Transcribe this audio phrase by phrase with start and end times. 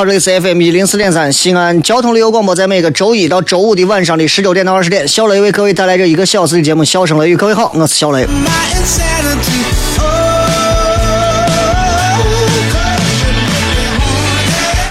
[0.00, 7.34] 好，这里是 FM 一零四点三西安交通旅游广播，在每个周一到周五的晚上的十九点到二十点，小雷为各位带来这一个小时的节目《笑声雷雨》。
[7.38, 8.26] 各位好，我是小雷。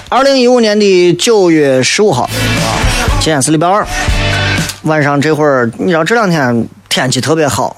[0.09, 2.77] 二零一五年的九月十五号啊，
[3.19, 3.83] 今天是礼拜二
[4.83, 7.77] 晚上这会儿，你知道这两天天气特别好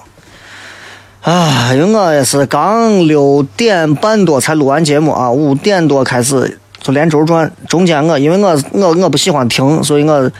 [1.22, 6.58] 啊，因为我也是刚六点半多才录完节目啊，五点多开始。
[6.82, 10.32] 就连轴转，中间我因为我我我不喜欢停，所以我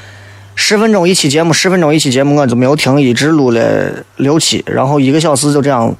[0.56, 3.61] 十分钟一期节目，十分钟一期节目我就没有停，一直录了
[4.16, 5.95] 六期，然后一个小时就这样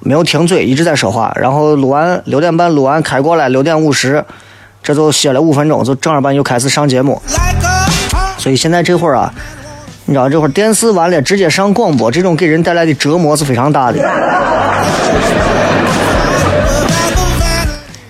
[0.00, 4.24] 没有停嘴，一直在说话，然后录完六点半录完开过来，六点五十，
[4.82, 7.20] 这就歇了五分钟，就正儿八经又开始上节目。
[8.38, 9.30] 所以现在这会儿啊，
[10.06, 13.98] 你知道这会儿电视完了直接上广播，这种给人带来的折磨是非常大的。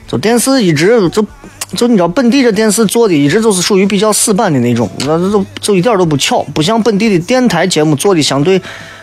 [0.07, 1.27] 就电视一直就。
[1.75, 8.61] 就你知道本地这电视做的一直都是属于比较死板的那种，那就就一点都不巧，不像本地的电台节目做的相对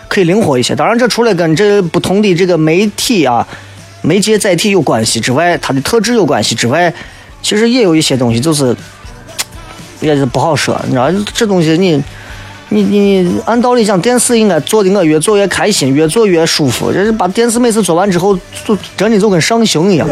[0.07, 0.75] 可以灵活一些。
[0.75, 3.47] 当然，这除了跟这不同的这个媒体啊、
[4.01, 6.93] 媒介载体有关系之外，它的特质有关系之外，
[7.41, 8.75] 其实也有一些东西就是
[9.99, 10.79] 也是不好说。
[10.85, 12.03] 你知道这东西你
[12.69, 16.91] 你你按道理讲，电视应该做的我越做越开心，越做越舒服。
[16.91, 18.33] 这是把电视每次做完之后，
[18.65, 20.07] 就真的就跟上刑一样。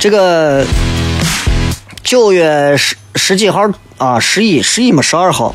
[0.00, 0.64] 这个
[2.02, 5.54] 九月十十几号啊，十一十一嘛，十二号。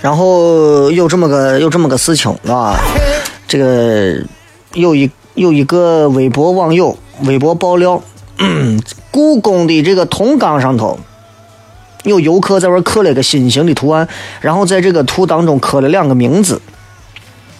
[0.00, 2.74] 然后有这么个有这么个事情啊，
[3.46, 4.14] 这个
[4.72, 8.02] 有一有一个微博网友微博爆料，
[9.10, 10.98] 故宫的这个铜缸上头
[12.04, 14.08] 有游客在玩刻了一个心形的图案，
[14.40, 16.62] 然后在这个图当中刻了两个名字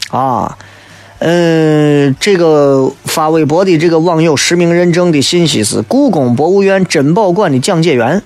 [0.09, 0.57] 啊。
[1.21, 8.23] 嗯，这个发微博的这个网友实名认证的信息是故宫博物院珍宝馆的讲解员。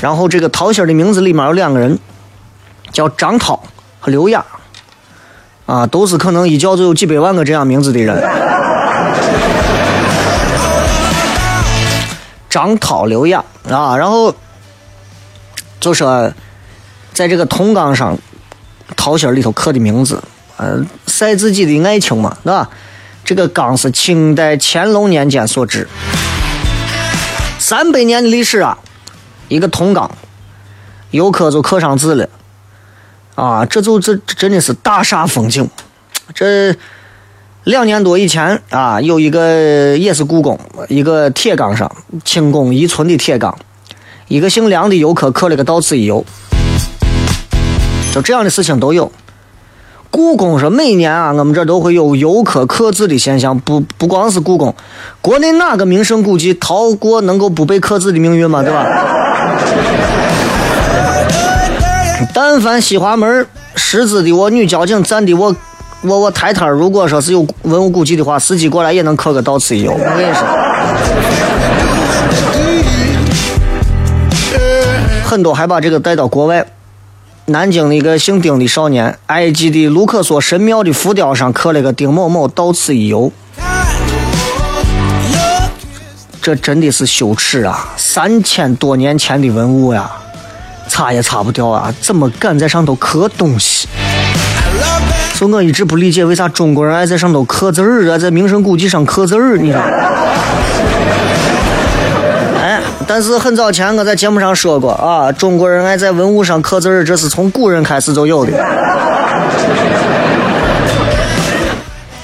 [0.00, 1.98] 然后这个桃心的名字里面有两个人，
[2.92, 3.60] 叫张涛
[3.98, 4.44] 和刘亚，
[5.66, 8.22] 啊，都是可能一叫就有几百万个这样名字的人。
[12.50, 14.32] 张涛、刘亚啊，然后
[15.80, 16.32] 就说
[17.12, 18.16] 在这个铜缸上。
[18.96, 20.22] 桃心里头刻的名字，
[20.56, 22.68] 呃，晒自己的爱情嘛，对吧？
[23.24, 25.86] 这个缸是清代乾隆年间所制，
[27.58, 28.76] 三百年的历史啊，
[29.48, 30.10] 一个铜缸，
[31.12, 32.28] 游客就刻上字了，
[33.36, 35.70] 啊，这就这真的是大煞风景。
[36.34, 36.74] 这
[37.62, 40.58] 两年多以前啊，有一个也是故宫
[40.88, 41.90] 一个铁缸上
[42.24, 43.56] 清宫遗存的铁缸，
[44.26, 46.24] 一个姓梁的游客刻了个“到此一游”。
[48.12, 49.10] 就这样的事情都有。
[50.10, 54.74] 故宫说每年啊，我们这都会有游客刻字的现象，不不光是故宫，
[55.22, 58.62] 国内哪个名胜古迹逃过能够不被刻字的命运吗？
[58.62, 58.84] 对吧？
[62.34, 65.56] 但凡西华门狮子的我女交警站的我
[66.02, 69.92] 我我台摊如果说是有文物古迹的话，司机过来也能刻个到此一游。
[69.92, 70.46] 我跟你说，
[75.24, 76.66] 很多还把这个带到国外。
[77.46, 83.32] 南京的一个姓丁的少年，埃及的卢克索神庙的浮雕上刻了个丁某某到此一游。
[86.40, 87.94] 这真的是羞耻啊！
[87.96, 90.08] 三千多年前的文物呀，
[90.88, 91.92] 擦也擦不掉啊！
[92.00, 93.88] 怎么敢在上头刻东西？
[95.34, 99.82] 所以我一直不理解，为啥中国人爱在上头刻字儿啊，在名胜古迹上刻字儿，你知道？
[103.06, 108.52] 但是很早前我在节目上说过啊，中国人爱在文物上刻字儿，这是从古人开始就有的。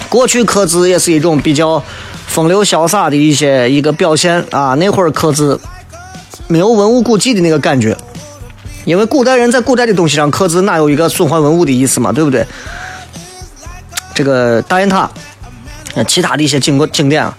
[0.09, 1.83] 过去刻字也是一种比较。
[2.29, 5.59] 风流潇洒的一些一个表现啊，那会儿刻字
[6.47, 7.97] 没有文物古迹的那个感觉，
[8.85, 12.47] 因为古代人在古代的东西上刻字，哪有一个损坏文物的意思嘛，对不对？
[14.15, 15.11] 这个大雁塔，
[16.07, 17.37] 其他的一些景观景点啊，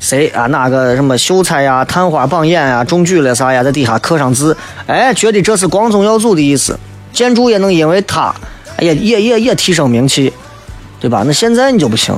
[0.00, 4.56] 谁啊哪个什么秀才呀、探花榜眼呀、中举了啥呀，在底下刻上字，
[4.86, 6.78] 哎，觉得这是光宗耀祖的意思，
[7.12, 8.34] 建筑也能因为他，
[8.76, 10.32] 哎呀，也也也提升名气，
[11.00, 11.22] 对吧？
[11.26, 12.14] 那现在你就不行。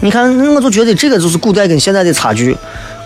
[0.00, 2.56] 你看，我就觉得这个就是古代跟现在的差距。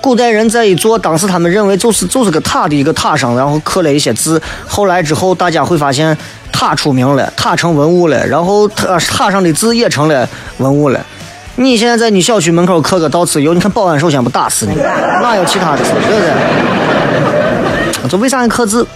[0.00, 4.40] 古代人在一座当时他们认为就是就是个塔的一个塔上，然后刻了一些字。
[4.66, 6.16] 后来之后，大家会发现
[6.52, 10.28] 塔出名了，塔成文物了，然后塔塔上的字也成了
[10.58, 11.04] 文物了。
[11.60, 15.82] 你现在在你小区门口刻个“到此游”，你看保安首先不打死你，哪有其他的？
[15.82, 16.20] 对不对？
[18.08, 18.86] 这为啥要刻字？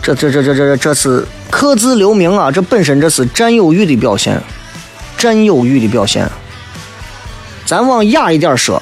[0.00, 2.52] 这这这这这这是刻字留名啊！
[2.52, 4.40] 这本身这是占有欲的表现，
[5.18, 6.30] 占有欲的表现。
[7.66, 8.80] 咱往雅一点说，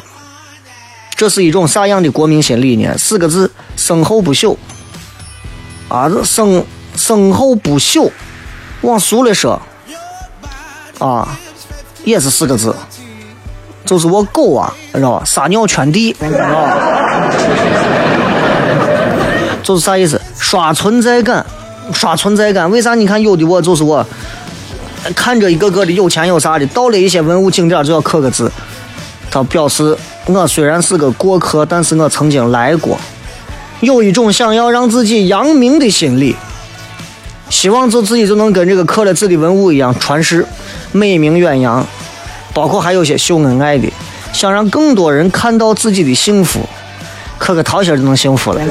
[1.16, 2.94] 这是一种啥样的国民心理呢？
[2.98, 4.54] 四个字：身后不朽。
[5.88, 6.62] 啊，身
[6.94, 8.10] 身后不朽。
[8.82, 9.62] 往俗了说，
[10.98, 11.26] 啊，
[12.08, 12.74] 也是四个字，
[13.84, 15.22] 就是我狗啊，知道吧？
[15.24, 16.78] 撒尿圈地，知道吧？
[19.62, 20.18] 就是啥意思？
[20.38, 21.44] 刷存在感，
[21.92, 22.70] 刷存在感。
[22.70, 22.94] 为啥？
[22.94, 24.06] 你看有的我就是我，
[25.14, 28.50] 看着一个个的有钱有啥的，到了一些文物景点就要刻个字。
[29.30, 29.94] 他表示
[30.24, 32.98] ：“我虽然是个过客，但是我曾经来过，
[33.80, 36.34] 有一种想要让自己扬名的心理，
[37.50, 40.46] 希望就自己就能跟这个刻了字的文物一样传世，
[40.92, 41.86] 美名远扬。
[42.52, 43.92] 包括还有些秀恩爱的，
[44.32, 46.60] 想让更多人看到自己的幸福，
[47.38, 48.60] 刻个桃心就能幸福了。”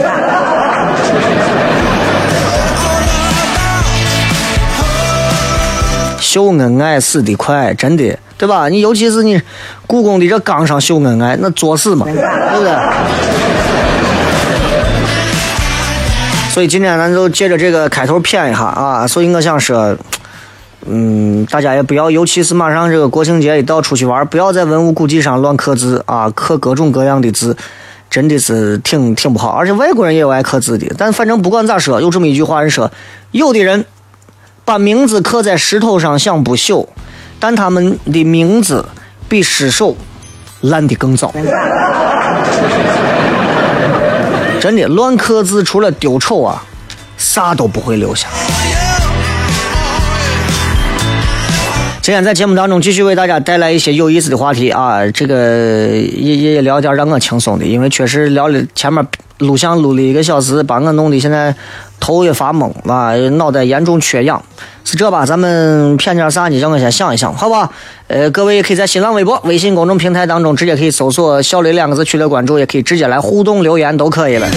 [6.19, 8.18] 秀恩爱死得快，真的。
[8.39, 8.69] 对吧？
[8.69, 9.41] 你尤其是你
[9.88, 12.71] 故宫的这缸上秀恩爱，那作死嘛，对不对？
[16.51, 19.07] 所以今天咱就借着这个开头骗一下啊！
[19.07, 19.97] 所以我想说，
[20.89, 27.55] 嗯，大家也不要，尤其是马上这个国庆节一到，出去玩，不要在文物古迹上乱刻字啊，刻各种各样的字，
[28.09, 29.49] 真的是挺挺不好。
[29.49, 32.91] 而且外国人也有爱刻字的，但反正不管咋说，有这么一句话人说，
[33.31, 33.85] 有的人
[34.65, 36.87] 把名字刻在石头上想不朽。
[37.39, 38.83] 但他们的名字
[39.29, 39.95] 比尸首
[40.61, 41.31] 烂得更早，
[44.59, 46.63] 真的乱刻字除了丢丑啊，
[47.15, 48.27] 啥都不会留下。
[52.07, 59.06] 今天在节目当中继续为大家带来一些有意思的话题啊，这个也也聊点让我轻松的，因为确实聊了前面
[59.39, 61.54] 录像录了一个小时，把我弄得现在
[62.00, 64.42] 头也发懵啊，脑袋严重缺氧。
[64.85, 65.26] 是这吧？
[65.26, 66.57] 咱们骗点啥呢？
[66.59, 67.69] 让我先想一想，好吧？
[68.07, 74.47] 呃，各位也可以在新浪微博、微信公众平台当中直接可以搜索“小雷”两个字取得关注，也可以直接来互动留言，都可以了。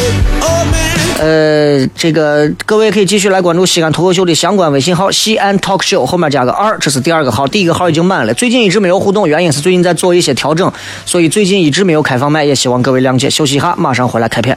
[1.21, 8.33] 呃，这个各位可以继续来关注西安脱口秀的相关微信号“西安 talk show”，后面加个二，这是第二个号，第一个号已经满了。
[8.33, 10.73] 最近一直没有互动，原因是最近在做一些调整，
[11.05, 13.29] 所以最近一直没有开放麦，也希望各位谅解。
[13.29, 14.57] 休息一下，马上回来开片。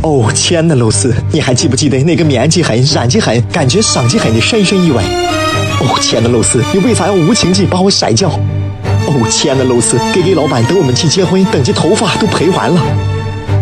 [0.00, 5.04] 哦，亲爱的露丝，你还记不记得那个面积狠、染技狠、感觉伤及狠的深深意外？
[5.82, 8.30] 哦，亲爱的露丝，你为啥要无情地把我甩掉？
[8.30, 12.80] 哦，亲爱的露丝给给老板等我们去结婚，等级头发都赔完了。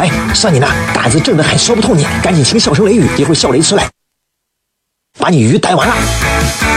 [0.00, 3.86] 哎，算你那胆子正的很，说不透你，赶紧请小声雷雨，一会儿笑雷出来，
[5.18, 6.69] 把你鱼逮完了。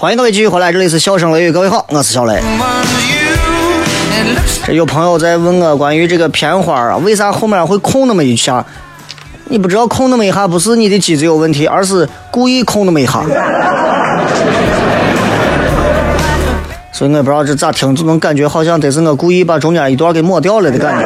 [0.00, 2.40] 欢迎各位继续回来，这里是笑声雷雨，各位好，我是小雷。
[4.64, 8.64] 这有朋友在问我关于这个片花啊，为啥后面会空那么一下？
[9.46, 13.24] 你不知道空那么一下，不是你的机子有问题，而是故意空那么一下。
[16.92, 21.04] 所以我也不知道这咋听，就能感觉好像得是我故意把中间一段给抹掉了的感觉。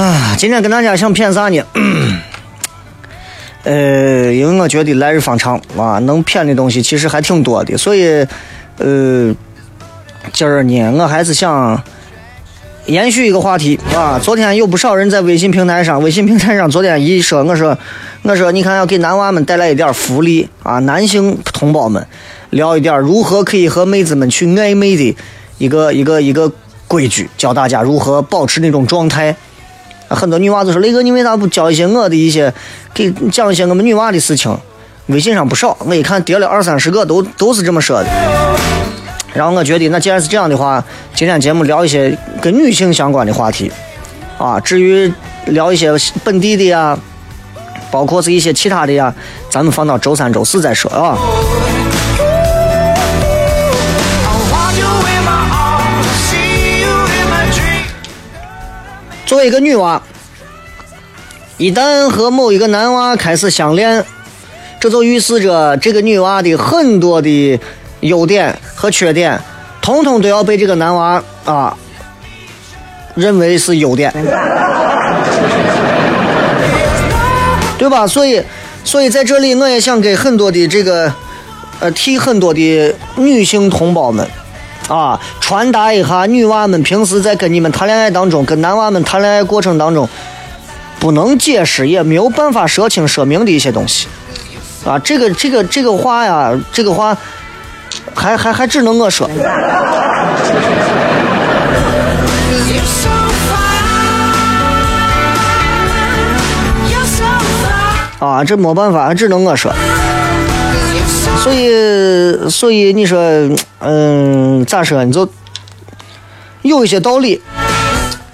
[0.00, 1.60] 啊，今天跟大家想骗啥呢？
[3.62, 8.26] 呃，因为我觉得来日方长啊，能骗的东西其实还挺多的，所以，
[8.78, 9.34] 呃，
[10.32, 11.82] 今儿呢，我还是想
[12.86, 14.18] 延续一个话题啊。
[14.18, 17.76] 昨天有不少人在微信平台上，微信平台上昨天一说，我说，
[18.22, 22.06] 我说，你看要给男娃们带来一点福利啊，男性同胞们
[22.48, 25.14] 聊一点如何可以和妹子们去暧昧的
[25.58, 26.50] 一个一个一个
[26.88, 29.36] 规矩，教大家如何保持那种状态。
[30.10, 32.52] 很多女娃子说：“雷哥，你为啥不教一些我的一些，
[32.92, 34.56] 给讲一些我们女娃的事情？”
[35.06, 38.08] 微信上不少，我一看叠了二三十个，都都是这么说的。
[39.32, 43.70] 然后我觉得，那既然是这样的话，今天节目聊一些跟女性相关的话题，
[44.38, 45.12] 啊，至于
[45.46, 46.96] 聊一些本地的呀，
[47.90, 49.12] 包括是一些其他的呀，
[49.48, 51.18] 咱们放到周三、周四再说啊。
[59.30, 60.02] 作为一个女娃，
[61.56, 64.04] 一旦和某一个男娃开始相恋，
[64.80, 67.60] 这就预示着这个女娃的很多的
[68.00, 69.40] 优点和缺点，
[69.80, 71.78] 通通都要被这个男娃啊
[73.14, 74.12] 认为是优点，
[77.78, 78.04] 对吧？
[78.08, 78.42] 所以，
[78.82, 81.14] 所以在这里，我也想给很多的这个
[81.78, 84.26] 呃，替很多的女性同胞们。
[84.90, 90.08] 啊，传达一下女娃们平时在跟你们谈恋爱当中，跟男娃们谈恋爱过程当中，
[90.98, 94.08] 不能解释也没有办法说清说明的一些东西。
[94.84, 97.16] 啊，这个这个这个话呀，这个话
[98.16, 99.30] 还还还只能我说。
[108.18, 109.72] 啊，这没办法，还只能我说。
[111.42, 113.18] 所以，所以你说，
[113.78, 115.02] 嗯，咋说？
[115.04, 115.28] 你就
[116.62, 117.40] 有一些道理。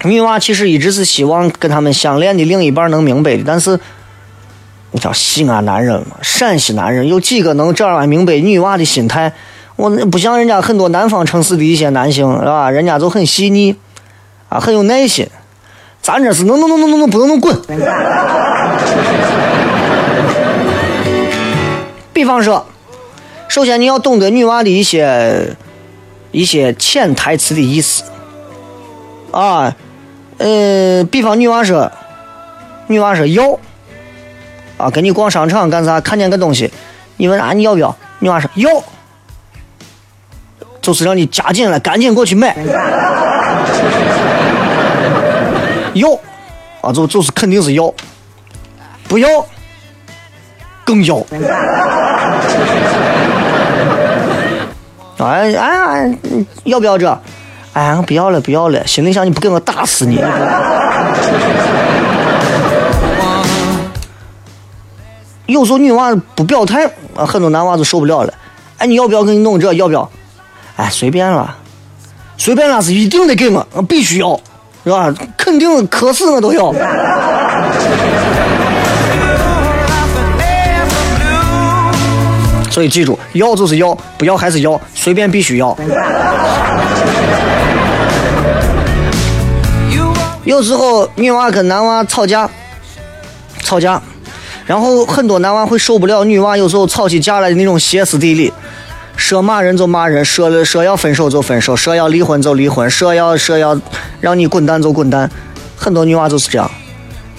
[0.03, 3.79] 女娃其实一直是希望跟他们相恋的另一半能明白的，但是
[4.91, 9.33] 你知道西安男人嘛，陕西男人有几个能这样明白女娃的心态？
[9.75, 12.69] 我不像人家很多南方城市的一些男性，是吧？
[12.69, 13.75] 人家就很细腻，
[14.49, 15.27] 啊，很有耐心。
[16.01, 17.55] 咱这是能能能能能能不能能滚。
[22.13, 22.65] 比方说，
[23.47, 25.55] 首先你要懂得女娃的一些
[26.31, 28.03] 一些潜台词的意思
[29.31, 29.75] 啊，
[30.37, 31.91] 呃，比方女娃说，
[32.87, 33.57] 女娃说要
[34.77, 35.99] 啊，跟你逛商场干啥？
[36.01, 36.71] 看见个东西，
[37.17, 37.95] 你问啊你要不要？
[38.19, 38.69] 女娃说要，
[40.81, 42.55] 就是让你加紧了，赶紧过去买。
[45.93, 46.11] 要
[46.81, 47.91] 啊，就就是肯定是要，
[49.07, 49.45] 不要
[50.85, 51.25] 更要。
[55.17, 56.17] 哎哎哎，
[56.63, 57.19] 要不要这？
[57.73, 58.85] 哎呀，不要了，不要了。
[58.87, 60.23] 心里想你不给我打死你。
[65.45, 68.33] 有时候女娃不表态啊，很多男娃子受不了了。
[68.79, 69.71] 哎，你要不要给你弄这？
[69.73, 70.09] 要不要？
[70.75, 71.55] 哎，随便了，
[72.37, 74.39] 随便了是一定得给我，我必须要，
[74.83, 75.13] 是吧？
[75.37, 76.71] 肯定渴死我都要。
[82.77, 85.75] 所以记住，要就是要，不要还是要，随便必须要。
[90.43, 92.47] 有时候女娃跟男娃吵架，
[93.63, 93.99] 吵架，
[94.67, 98.53] 然后很多男娃会受不了女娃有时候吵起架来的那种歇斯底里，
[99.15, 103.75] 说骂人就骂人，说了说要分手就分手，说要离婚就离婚，说要说要
[104.21, 105.27] 让你滚蛋就滚蛋，
[105.75, 106.69] 很多女娃就是这样。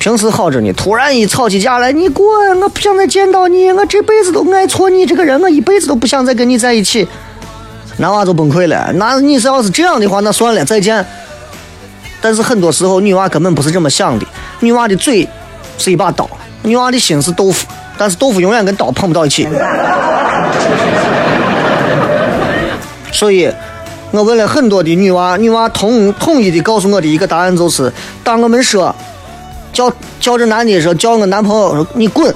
[0.08, 2.26] 平时好着呢，突然一吵起架来，你滚！
[2.62, 7.06] 我不想再见到你，我这辈子都爱错你这个人，我一辈子都不想再跟你在一起。
[7.98, 8.90] 男娃就崩溃了。
[8.94, 11.04] 那你是要是这样的话，那算了，再见。
[12.22, 14.24] 但是很多时候，女娃根本不是这么想的。
[14.60, 15.28] 女娃的嘴
[15.76, 16.26] 是一把刀，
[16.62, 17.66] 女娃的心是豆腐，
[17.98, 19.46] 但是豆腐永远跟刀碰不到一起。
[23.12, 23.52] 所以，
[24.12, 27.92] 我问了很多的女娃，女娃统统一的告诉我的一个答案就是，
[28.24, 28.94] 当我们说
[29.72, 32.34] 叫叫这男的说叫我男朋友说你滚，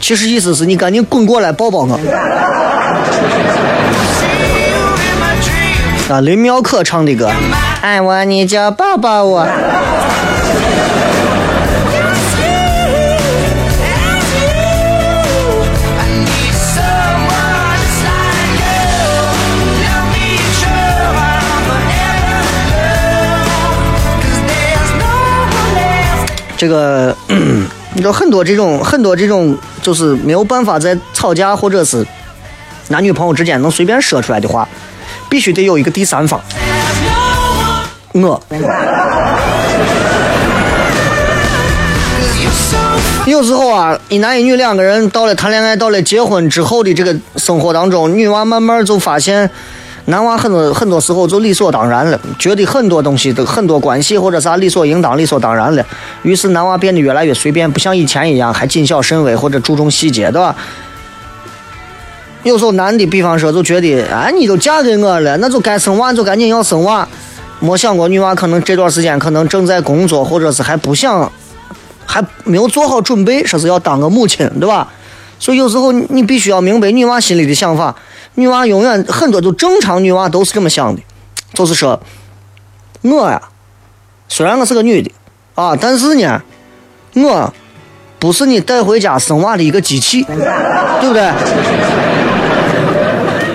[0.00, 1.98] 其实意思是你赶紧滚过来抱抱我。
[6.08, 7.30] 啊，林妙可唱的歌，
[7.82, 9.46] 爱我你就抱抱我。
[26.60, 27.16] 这个，
[27.94, 32.06] 你知道很多这种很多这种就是没有办法在吵架或者是
[32.88, 34.68] 男女朋友之间能随便说出来的话，
[35.30, 36.38] 必须得有一个第三方。
[38.12, 38.38] 我。
[43.24, 49.48] 有时候啊，一男一女两个人到了谈恋爱，到了结婚之后的这个生活当中，女娃慢慢就发现，
[50.06, 55.86] 男娃很多很多时候就理所当然了，觉得很多东西都很多关系或者啥理所应当、理所当然了。
[56.22, 60.56] 于是男娃变得越来越随便，不像以前一样还谨小慎微或者注重细节，对吧？
[62.42, 67.06] 有时候男的，比方说就觉得，哎，你都嫁给我了，那就该生娃就赶紧要生娃。
[67.60, 71.30] 没想过女娃可能这段时间可能正在工作，或者是还不想，
[72.06, 74.88] 还没有做好准备，说是要当个母亲，对吧？
[75.40, 77.96] 所以有时候你必须要明白女娃心里的想法。
[78.36, 81.02] 女娃永远很多都正常女娃都是这么想的，
[81.52, 82.00] 就是说，
[83.02, 83.42] 我呀，
[84.28, 85.10] 虽然我是个女的
[85.56, 86.40] 啊，但是呢，
[87.14, 87.52] 我
[88.20, 91.22] 不是你带回家生娃的一个机器，对不对？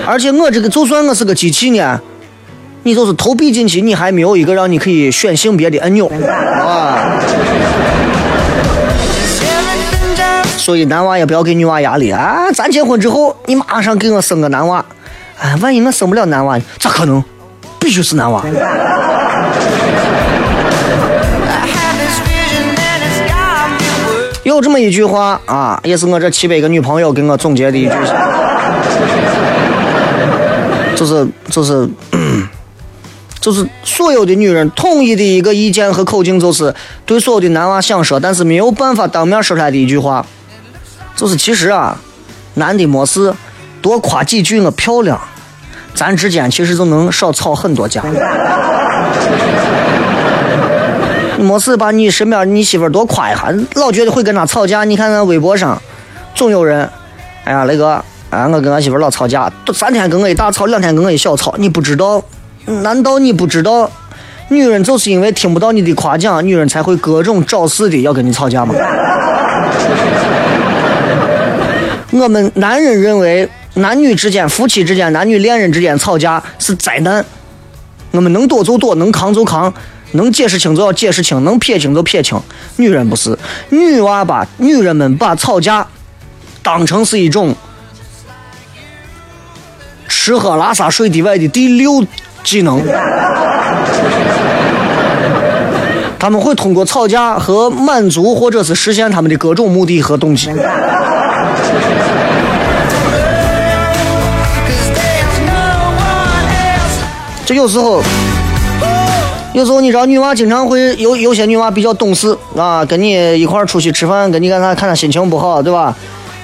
[0.06, 1.98] 而且我这个就算我是个机器呢，
[2.82, 6.06] 你就是投币进去，你还没有一个让你可以选性别的按钮
[6.60, 7.18] 啊。
[10.56, 12.50] 所以男娃也不要给女娃压力啊！
[12.52, 14.84] 咱结婚之后，你马上给我生个男娃，
[15.38, 17.22] 哎，万一我生不了男娃，咋可能？
[17.78, 18.44] 必须是男娃。
[24.42, 27.94] 有这么一句话啊，也是我这七百个女朋友给我总结的一句，
[30.96, 31.88] 就是就是。
[33.38, 40.26] 就是所有的女人统一的一个意见和口径，就是对所有的男娃想说，但是没有办法当面说出来的一句话，
[41.16, 41.96] 就是其实啊，
[42.54, 43.34] 男的没事，
[43.80, 45.18] 多夸几句我漂亮，
[45.94, 48.04] 咱之间其实就能少吵很多架。
[51.38, 54.84] 没事把你身边你媳妇多夸一下，老觉得会跟她吵架。
[54.84, 55.80] 你看那微博上，
[56.34, 56.88] 总有人，
[57.44, 62.22] 哎呀那个，啊我跟俺媳妇老吵架，都三天跟我一大吵，两天跟我一小吵，你不知道。
[62.66, 63.90] 难道你不知道，
[64.48, 68.74] 女人就是因为听不到你的夸奖，女人才会各种找事的要跟你吵架吗？
[72.20, 77.24] 我们男人认为，男女之间、夫妻之间、男女恋人之间吵架是灾难，
[78.10, 79.72] 我们能躲就躲，能扛就扛，
[80.12, 82.40] 能解释清就要解释清，能撇清就撇清。
[82.76, 83.38] 女人不是，
[83.70, 85.86] 女娃把女人们把吵架
[86.62, 87.54] 当成是一种
[90.08, 92.04] 吃喝拉撒睡的外的第六。
[92.44, 92.80] 技能，
[96.16, 100.48] 他们会通过吵架和满足，或者是实现他们的各种目的和动机。
[107.46, 108.02] 这有时候，
[109.54, 115.94] 有时候你知道，女娃经常会有有些女娃比较懂事啊，跟你一块儿出去吃饭，跟你干啥看她心情不好，对吧？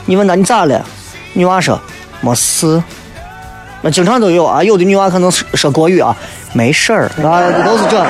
[0.07, 0.81] 你问她你咋了？
[1.33, 1.77] 女娃说
[2.21, 2.81] 没事。
[3.81, 6.17] 那经常都有啊，有的女娃可能说国语啊，
[6.53, 8.07] 没事儿啊，都是这。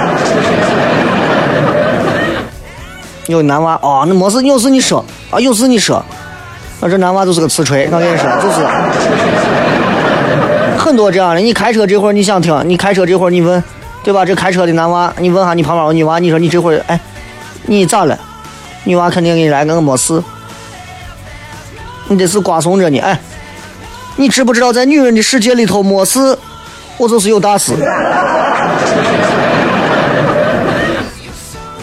[3.29, 6.05] 有男娃啊，那没事，有事你说啊，有事你说。
[6.81, 8.61] 那这男娃就是个瓷锤，我跟你说，就是
[10.83, 11.41] 很多这样的。
[11.41, 13.63] 你开车这会儿你想听，你开车这会儿你问，
[14.03, 14.25] 对吧？
[14.25, 16.99] 这开车的男娃，你问下你旁边有女娃，你说你这会儿哎，
[17.67, 18.19] 你咋了？
[18.83, 20.21] 女娃肯定给你来个我没事。
[22.09, 23.17] 你这是瓜怂着呢，哎。
[24.17, 26.37] 你知不知道，在女人的世界里头，没事，
[26.99, 27.73] 我就是有大事。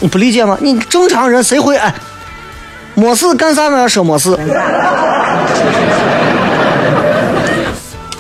[0.02, 0.58] 你不理解吗？
[0.60, 1.94] 你正常人谁会哎？
[2.96, 4.38] 没事干啥玩意儿说没事？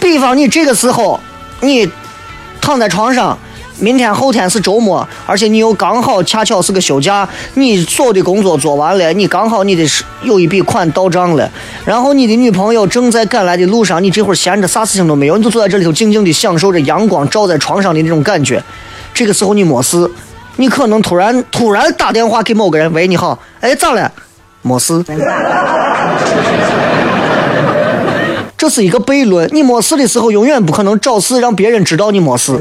[0.10, 1.20] 比方你这个时候，
[1.62, 1.90] 你
[2.60, 3.38] 躺在床上。
[3.82, 9.90] 明天后天是周末，而且你又刚好恰巧是个休假，你所有的工作做完了，你刚好你的
[10.22, 11.50] 有一笔款到账了，
[11.86, 18.62] 然后你的女朋友正在赶来的路上，你这会儿闲着啥事情都没有，你就坐在这里头静静的享受着阳光照在床上的那种感觉。
[19.14, 20.12] 这个时候你没事，
[20.58, 24.12] 你可能突然突然打电话给某个人，喂，你好，哎，咋了？
[24.62, 25.02] 没事。
[28.60, 29.50] 这是一个悖论。
[29.54, 32.60] 你没事的时候，永远不可能找事让别人知道你没事，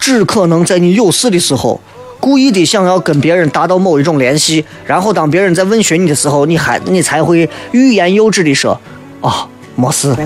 [0.00, 1.78] 只可能在你有事的时候，
[2.18, 8.80] 故意的想要跟别人达到某一种联系，然后当别人在问询你的时候，你还你才会欲言又止的说
[9.20, 10.16] ：“啊，没事。”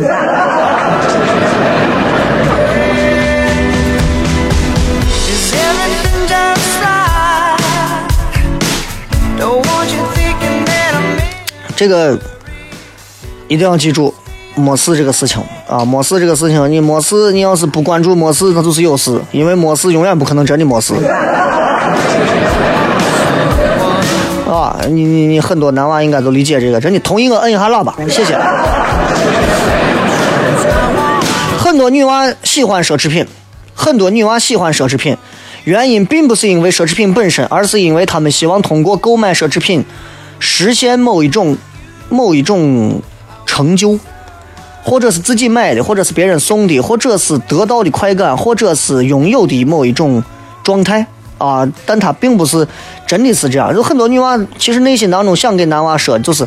[11.79, 12.19] 这个
[13.47, 14.13] 一定要记住，
[14.57, 20.93] 没事这个事情啊，没事这个事情，你没事，你要是不关注没事，那就是有事，因为没事永远不可能真的没事。
[24.51, 28.37] 啊，你你你很多男娃应该都理解这个，真的同意我摁一下喇叭，谢谢。
[31.57, 33.25] 很多女娃喜欢奢侈品，
[33.73, 35.17] 很多女娃喜欢奢侈品，
[35.63, 39.85] 原因并不是因为奢侈品本身，而是因为她们希望通过购买奢侈品
[40.41, 41.57] 实现某一种
[42.09, 43.01] 某一种
[43.47, 43.99] 成就，
[44.83, 50.23] 或者是自己买的，或者是别人送的，或者是得到的快感，或者是拥有的某一种
[50.63, 51.07] 状态
[51.39, 51.67] 啊。
[51.87, 52.67] 但她并不是
[53.07, 53.75] 真的是这样。
[53.75, 56.47] 有很多女娃其实内心当中想给男娃说，就是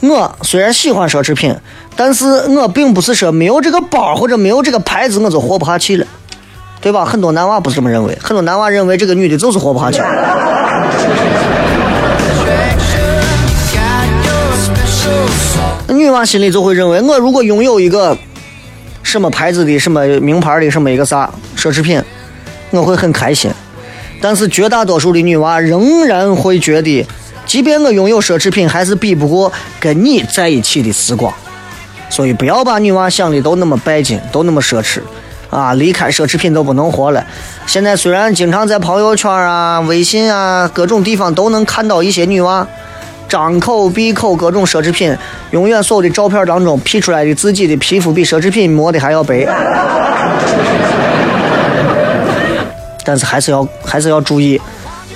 [0.00, 1.54] 我虽然喜欢奢侈品，
[1.96, 6.06] 但是我并不是说没有这个包或者没有这个牌子我就活不下去了。
[6.80, 7.02] 对吧？
[7.02, 10.02] 很多男娃不是这么认为，很多男娃认为这个女的就是活不下去。
[16.14, 18.16] 女娃心里就会认为，我如果拥有一个
[19.02, 22.00] 什么牌子的、什么名牌的、什么一个啥奢侈品，
[22.70, 23.50] 我会很开心。
[24.20, 27.04] 但是绝大多数的女娃仍然会觉得，
[27.44, 31.34] 即便我拥有奢侈品，还是比不过跟你在一起的时光。
[32.08, 35.00] 所以不要把女娃想的都那么拜金，都那么奢侈，
[35.50, 37.26] 啊，离开奢侈品都不能活了。
[37.66, 42.64] 现在虽然经常在朋友圈啊、微信啊各种地方都能看到一些女娃。
[43.28, 45.16] 张口闭口各种奢侈品，
[45.50, 49.46] 永远所有的照片当中 P 出来的自己的皮肤比奢侈品磨的还要白。
[53.04, 54.60] 但是还是要还是要注意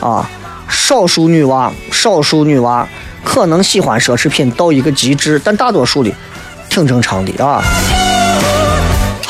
[0.01, 0.29] 啊，
[0.69, 2.87] 少数女娃，少数女娃
[3.25, 6.11] 可能喜欢奢侈品到一个极致，但大多数的
[6.69, 7.63] 挺正常的啊。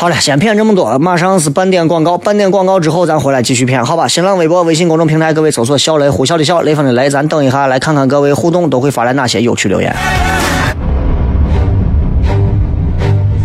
[0.00, 4.06] 好了，先骗这么多，马上是半点广告，半点广告之后咱回来继续骗，好吧？
[4.06, 9.92] 新浪微博、微信公众平台，各位搜索“小雷”，呼啸的笑，雷锋的雷，咱等一下来看看各位互动都会发来哪些有趣留言。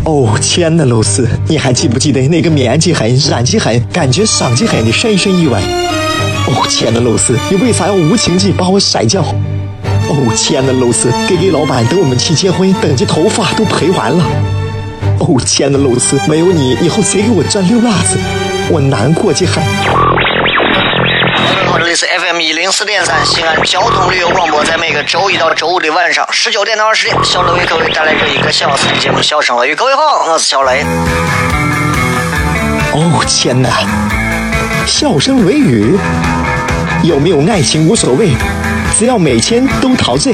[0.05, 5.59] 哦，亲爱的露丝，你还记不记得那个面积狠、染技狠、感觉伤及狠的深深意外？
[5.59, 9.23] 哦，亲爱的露丝，你为啥要无情地把我甩掉？
[9.23, 14.23] 哦，亲爱的露丝给给老板等我们去结婚，等这头发都赔完了。
[15.23, 18.19] 哦，亲爱的露丝，没有你，以后谁给我赚溜辣子？
[18.69, 19.63] 我难过极狠。
[21.65, 29.73] 好，这里是 FM 一零四点三西安交通旅游广播，在每个周一到周五的晚上十九点到二十点，小雷为各位带来这一个小时的节目《笑声乐语》。
[29.77, 30.83] 各位好，我是小雷。
[32.91, 33.69] 哦，天哪！
[34.85, 35.97] 笑声雷雨，
[37.03, 38.31] 有没有爱情无所谓，
[38.99, 40.33] 只要每天都陶醉。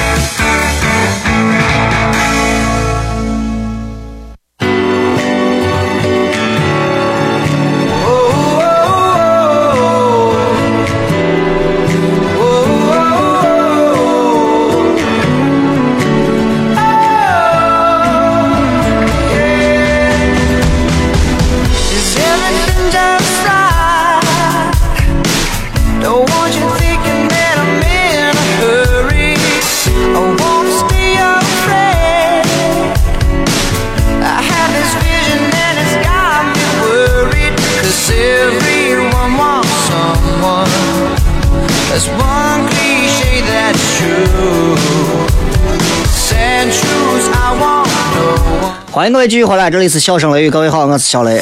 [49.21, 51.39] 位继续回来，这里是笑声雷雨，各位好，我是小雷。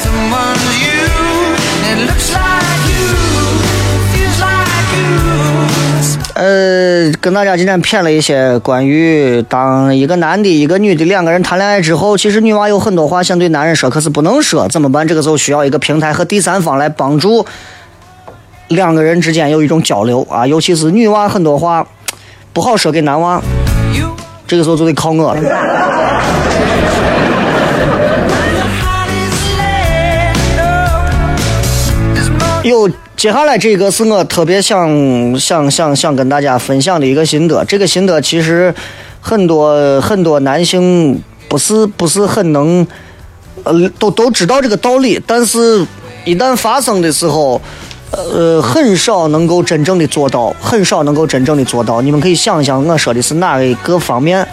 [6.34, 15.08] 呃，跟大家今天骗了一些关于当一个男的、一个女的两个人谈恋爱之后，其实女娃有很多话想对男人说，可是不能说，怎么办？
[15.08, 17.46] 这个时候需要一个平台和第三方来帮助
[18.68, 21.86] 两个人之间有一种交流啊，尤其是女娃很多话
[22.52, 23.40] 不好说给男娃，
[24.46, 25.79] 这个时候就得靠我了。
[33.20, 37.62] 接下来这个是我特别想想想想跟大家分享的一个心得。
[37.66, 38.74] 这个心得其实
[39.20, 42.86] 很多很多男性不是不是很能，
[43.64, 45.86] 呃，都都知道这个道理，但是
[46.24, 47.60] 一旦发生的时候，
[48.12, 52.00] 呃，很少能够真正的做到，很少能够真正的做到。
[52.00, 54.48] 你们可以想一想，我说的是哪一个方面？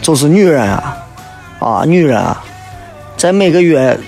[0.00, 0.96] 就是女人啊，
[1.58, 2.40] 啊，女人啊，
[3.16, 3.98] 在每个月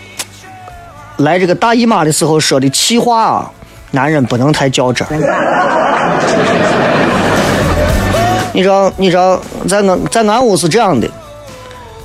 [1.18, 3.50] 来这个大姨妈的时候说的气话啊，
[3.90, 5.06] 男人不能太较真。
[8.52, 11.08] 你知道，你知道，在俺在俺屋是这样的，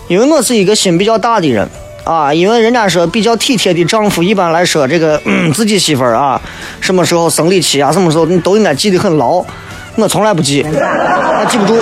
[0.07, 1.67] 因为我是一个心比较大的人
[2.03, 5.21] 啊，因为人家说比较体贴的丈夫，一般来说这个、
[5.53, 6.41] 自己媳妇儿啊，
[6.81, 9.43] 什么时候生理期啊，什么时候你都应该记得很牢。
[9.95, 11.79] 我从来不记，我记不住。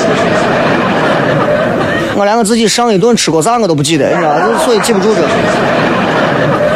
[2.13, 5.21] 我连我自己上一顿吃过啥我都不记得，你知道，所以记不住这。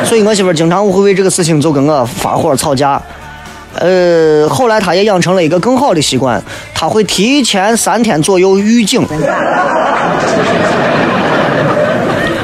[0.06, 3.02] 所以我媳妇儿经常会为这个事情就跟我发火吵架。
[3.78, 6.42] 呃，后来她也养成了一个更好的习惯，
[6.74, 9.06] 她会提前三天左右预警。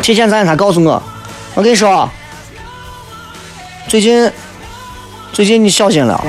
[0.02, 1.02] 提前三天，她告诉我，
[1.54, 2.10] 我跟你说，
[3.88, 4.30] 最近
[5.32, 6.20] 最近你小心了。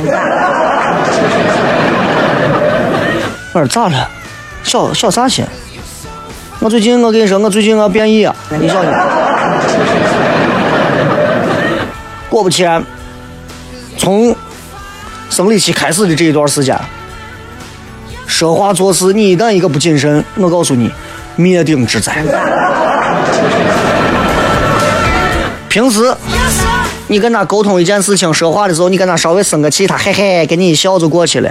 [3.54, 4.08] 我说咋了？
[4.62, 5.44] 小小啥心？
[6.60, 8.28] 我最近我跟你说，我最近我变异，
[8.60, 8.92] 你小心。
[12.32, 12.82] 果不其然，
[13.98, 14.34] 从
[15.28, 16.74] 生理期开始的这一段时间，
[18.26, 20.90] 说话做事，你一旦一个不谨慎，我告诉你，
[21.36, 22.24] 灭顶之灾。
[25.68, 26.16] 平时
[27.08, 31.50] 你跟他沟通一件事情，说话的时候，你跟他稍微生个气，他嘿嘿给你一笑就过去了。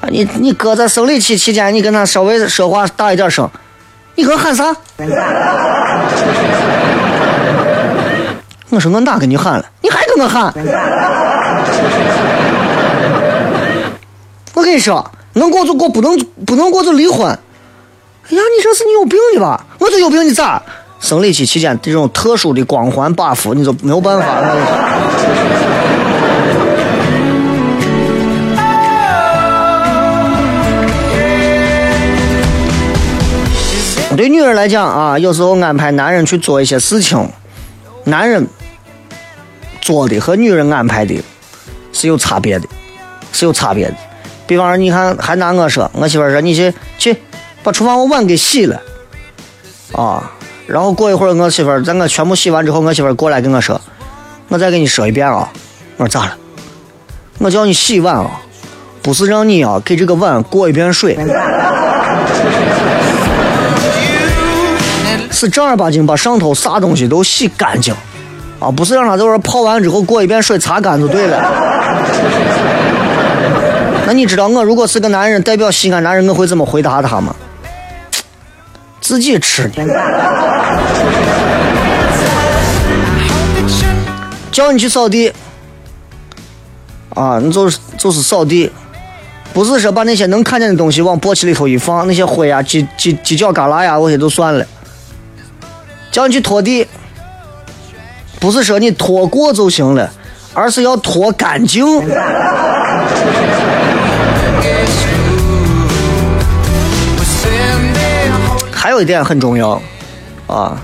[0.00, 3.48] 啊，你你哥在生理期期间，你跟他稍微说话大一点声，
[4.16, 4.74] 你给我喊啥？
[8.74, 9.64] 我说我哪跟你喊了？
[9.82, 10.50] 你还跟我喊？
[14.54, 17.26] 我跟你说，能过就过，不能不能过就离婚。
[17.26, 17.38] 哎呀，
[18.30, 19.62] 你这是你有病的吧？
[19.78, 20.62] 我这有病，你咋？
[21.00, 24.26] 生理期期间这种特殊的光环 buff，你就没有办法。
[34.10, 37.28] 我对女人来讲啊，有时候安排男人去做一些事情，
[38.04, 38.46] 男人
[39.82, 41.22] 做的和女人安排的
[41.92, 42.66] 是有差别的，
[43.32, 43.94] 是有差别的。
[44.46, 47.14] 比方说，你看，还拿我说，我媳妇说你去去
[47.62, 48.80] 把厨房碗给洗了
[49.92, 50.30] 啊，
[50.66, 53.80] 然后过一会儿，我媳妇儿在我全部洗完之后，我媳妇儿过来跟我说，
[54.48, 55.50] 我再给你说一遍啊。
[55.96, 56.38] 我说咋了？
[57.38, 58.40] 我叫你洗碗啊，
[59.02, 61.18] 不是让你啊给这个碗过一遍水。
[65.30, 67.92] 是正儿八经把上头啥东西都洗干净，
[68.62, 71.42] 啊，不是让他在这儿泡完之后过一遍水擦干就对了。
[74.06, 77.34] 那你知道我如果是个男人，代表西安男人，我会怎么回答他吗？
[79.00, 79.68] 自己吃。
[84.52, 85.32] 叫你去扫地，
[87.14, 88.70] 啊，你就是就是扫地，
[89.54, 94.64] 不是说把那些能看见的东西往簸箕里头一放，那些灰呀、犄犄犄角旮旯呀，我些都算了。
[96.10, 96.86] 叫你去拖地，
[98.42, 100.12] 不是说你拖过就行了，
[100.52, 101.86] 而是要拖干净。
[108.72, 109.80] 还有一点很重要，
[110.48, 110.76] 啊，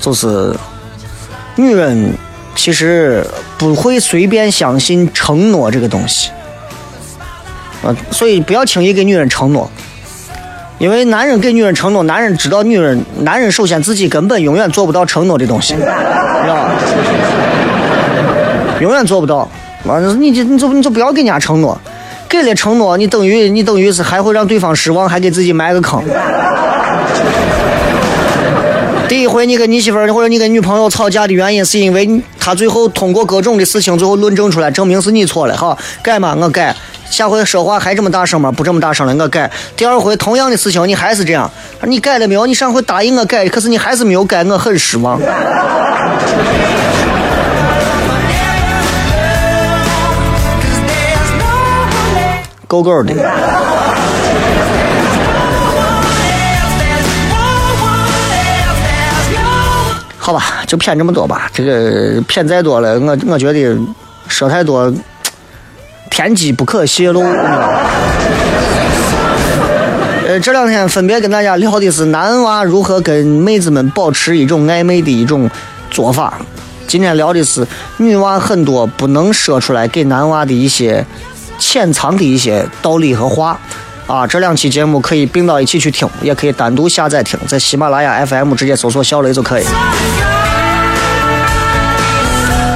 [0.00, 0.52] 就是
[1.54, 2.12] 女人
[2.56, 3.24] 其实
[3.56, 6.30] 不会随便相信承诺这个东西，
[7.84, 9.70] 啊，所以不要轻易给女人承诺。
[10.80, 16.70] 因为男人给女人承诺，男人知道女人，男人首先自己根本永远做不到承诺的东西，知道吧？
[18.80, 19.46] 永远做不到。
[19.84, 21.78] 完了，你就你就你就不要给人家承诺，
[22.30, 26.02] 给了承诺，你等于你等于是还会让对方失望，还给自己埋个坑。
[29.06, 36.74] 第一回你跟你媳妇儿或者你跟女朋友吵架的原因，是因为她最后通过各种的事情，最后论证出来，证明是你错了，哈改嘛，我改。
[37.10, 38.50] 下回说话还这么大声吗？
[38.52, 39.50] 不这么大声了，我改。
[39.76, 41.50] 第二回同样的事情你还是这样，
[41.82, 42.46] 你改了没有？
[42.46, 45.20] 你上回答应我改，可是你还是没有改，我很失望。
[52.68, 53.12] 够够的。
[60.16, 61.50] 好吧，就骗这么多吧。
[61.52, 63.76] 这个骗再多了，我我觉得
[64.28, 64.92] 说太多，
[66.10, 67.22] 天机不可泄露。
[70.28, 75.48] 呃，这两天分别跟大家聊的是男娃如何跟妹子们保持一种暧昧的一种
[75.90, 76.34] 做法。
[76.86, 81.04] 今天聊的是女娃很多不能说出来给男娃的一些
[81.58, 83.58] 潜藏的一些道理和话。
[84.06, 89.64] 啊，这两期节目可以并到一起去听，也可以单独下载听，在喜马拉雅 FM 直接搜索“小雷”就可以。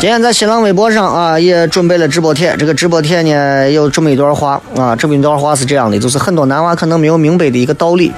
[0.05, 2.55] 今天在新浪微博上啊，也准备了直播帖。
[2.59, 8.13] 这个直播帖呢，有这么一段话啊，这么一段话是这样的，就是很多男娃可能没有明白的一个道理，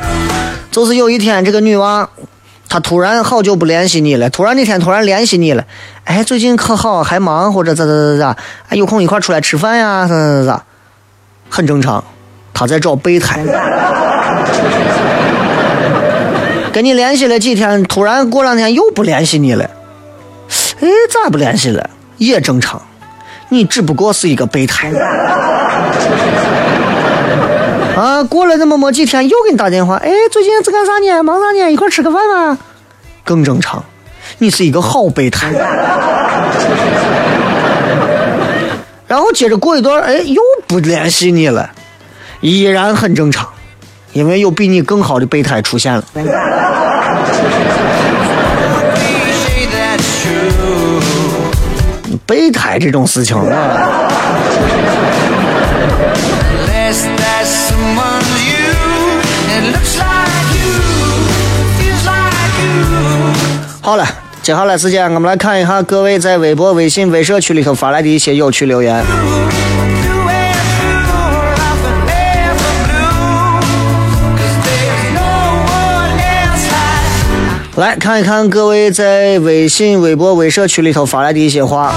[0.72, 2.08] 就是有一天这个女娃，
[2.68, 5.64] 她突然好久不联系你了，突然那天突然联系你了，
[6.02, 7.04] 哎，最近可好？
[7.04, 8.36] 还忙或者咋咋咋咋？
[8.70, 10.08] 哎，有空一块出来吃饭呀？
[10.08, 10.62] 咋咋咋咋？
[11.48, 12.02] 很正常，
[12.52, 13.44] 她在找备胎。
[16.72, 19.70] 跟你联系了几天，突然过两天又不联系你了。
[20.80, 21.88] 哎，咋不联系了？
[22.18, 22.80] 也正常，
[23.50, 24.90] 你只不过是一个备胎。
[27.96, 31.22] 啊，过了那么没几天，又给你打电话，哎，最近在干啥呢？
[31.22, 31.70] 忙啥呢？
[31.72, 32.58] 一块吃个饭吧？
[33.24, 33.82] 更正常，
[34.38, 35.50] 你是一个好备胎。
[39.08, 41.70] 然后接着过一段，哎，又不联系你了，
[42.40, 43.48] 依然很正常，
[44.12, 46.04] 因为有比你更好的备胎出现了。
[52.26, 54.02] 备胎这种事情啊.
[63.80, 64.04] 好了，
[64.42, 69.04] 接下来时间我们来看一下各位在微博、微信、微社区里头发来的一些有趣留言。
[77.76, 81.92] 来看一看各位在微信、微博、微社区里头发来的一些话。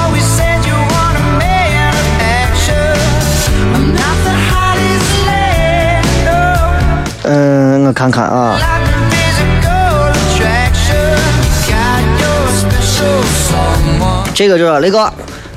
[7.23, 8.59] 嗯，我看看啊.
[14.33, 15.11] 这个就是雷哥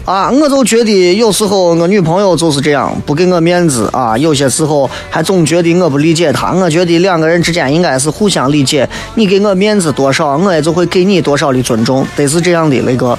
[0.04, 6.52] 啊，我就觉得有时候我女朋友就是这样，不给我面子啊，有些时候还总觉得我不理解她。
[6.52, 13.16] 我觉得两个人之间应该是互相理解，你给我面子多少，我也就会给你多少的尊重，得是这样的，雷哥。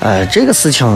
[0.00, 0.86] 哎，这个事情。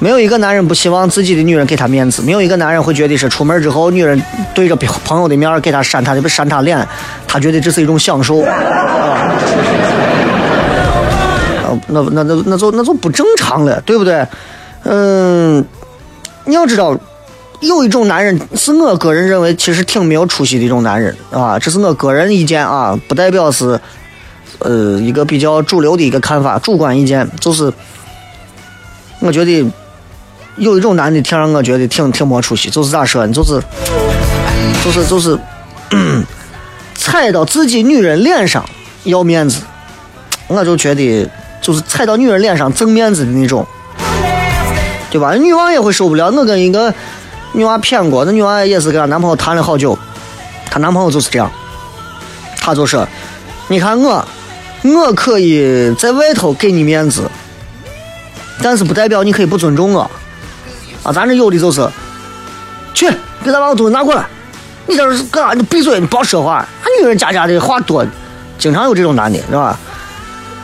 [0.00, 4.22] 没有一个男人不希望自己的女人给他面子，没有一个男人会觉得是出门之后女人
[4.54, 6.86] 对着朋友的面给他扇他的扇他脸，
[7.26, 9.34] 他觉得这是一种享受啊。
[11.88, 14.26] 那那那那就那就不正常了，对不对？
[14.84, 15.64] 嗯，
[16.44, 16.96] 你要知道，
[17.60, 23.78] 有一种男人是我个人认为其实挺没有出息的一种男人啊，这是我个人意见啊，不代表是
[24.60, 27.72] 呃一个比较主流的一个看法，主观意见就是，
[29.20, 29.70] 我觉得
[30.56, 33.32] 有一种男的挺让我觉得挺挺没出息，就是咋说呢？
[33.32, 33.60] 就是
[34.84, 35.38] 就是就是，
[36.94, 38.64] 踩到自己女人脸上
[39.04, 39.60] 要面子，
[40.46, 41.28] 我就觉得
[41.60, 43.66] 就是踩到女人脸上挣面子的那种，
[45.10, 45.34] 对吧？
[45.34, 46.30] 女娃也会受不了。
[46.30, 46.92] 我跟一个
[47.52, 49.98] 女娃骗过，那女娃也是跟她男朋友谈了好久，
[50.70, 51.50] 她男朋友就是这样，
[52.60, 53.06] 他就说
[53.68, 54.24] ：“你看我，
[54.82, 57.22] 我可以在外头给你面子，
[58.62, 60.10] 但是不代表你可以不尊重我。”
[61.02, 61.88] 啊，咱这有的就是，
[62.92, 63.08] 去
[63.42, 64.26] 给咱把我东西拿过来，
[64.86, 65.54] 你这是干啥？
[65.54, 66.56] 你闭嘴，你别说话。
[66.56, 66.68] 啊，
[67.00, 68.04] 女人家家的话多，
[68.58, 69.78] 经常有这种男的，是吧？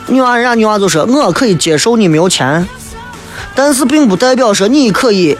[0.06, 2.68] 女娃人家女娃就说，我可以接受你没有钱，
[3.54, 5.36] 但是并不代表说你可以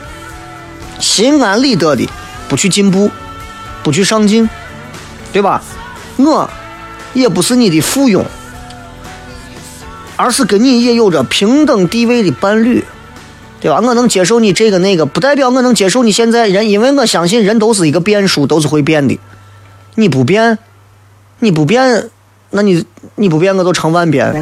[0.99, 2.09] 心安理得的
[2.49, 3.11] 不去进步，
[3.83, 4.49] 不去上进，
[5.33, 5.63] 对吧？
[6.17, 6.49] 我
[7.13, 8.25] 也不是你的附庸，
[10.17, 12.85] 而是跟你也有着平等地位的伴侣。
[13.61, 13.81] 对吧？
[13.83, 19.19] 我能接受你这个那个，不代表我能接受你现在人，因为我相信人都是一个变数，都是会变的。
[19.95, 20.59] 你不变，
[21.39, 22.11] 你不变，
[22.57, 22.85] 那你
[23.17, 24.41] 你不变，我都成万变，对？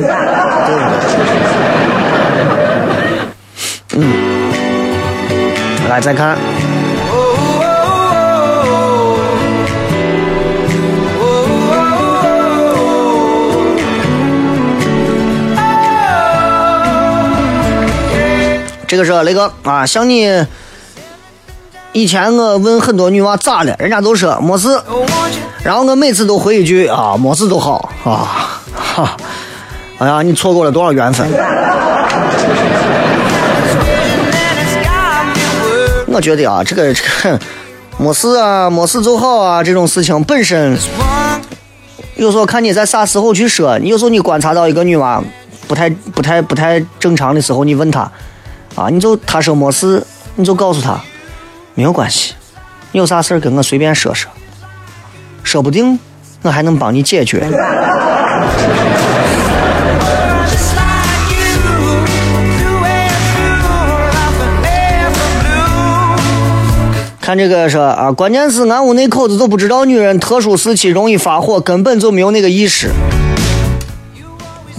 [3.96, 4.50] 嗯，
[5.88, 6.36] 来再看，
[18.86, 20.46] 这个是雷哥啊，像你
[21.92, 24.68] 以前我问很多女娃咋了，人家都说没事，
[25.64, 29.16] 然后我每次都回一句啊，没事都好啊，哈，
[29.98, 31.26] 哎呀，你错过了多少缘分？
[36.08, 37.38] 我觉得啊，这个这个
[37.96, 40.76] 没事啊，没事就好啊，这种事情本身
[42.16, 45.22] 有时候看你在啥时候去说，你有时候你观察到一个女娃
[45.68, 48.10] 不太不太不太正常的时候，你问她
[48.74, 50.04] 啊，你就她说没事，
[50.34, 51.00] 你就告诉她
[51.74, 52.34] 没有关系，
[52.90, 54.30] 你有啥事跟我随便说说，
[55.42, 55.98] 说不定
[56.42, 57.46] 我还能帮你解决。
[67.20, 72.90] 看这个说啊，关键是俺屋那口子都不知道女人特殊时期容易发火，根本就没有那个意识。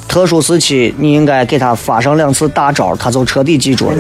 [0.10, 3.98] 特殊时期，你应该给他发上两次大招，他就彻底记住了。